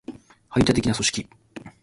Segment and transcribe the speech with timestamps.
[0.49, 1.29] 排他的な組織